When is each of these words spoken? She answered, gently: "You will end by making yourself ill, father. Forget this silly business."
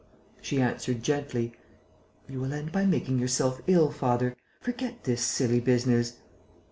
She 0.41 0.59
answered, 0.59 1.03
gently: 1.03 1.53
"You 2.27 2.39
will 2.39 2.53
end 2.53 2.71
by 2.71 2.87
making 2.87 3.19
yourself 3.19 3.61
ill, 3.67 3.91
father. 3.91 4.35
Forget 4.59 5.03
this 5.03 5.21
silly 5.21 5.59
business." 5.59 6.13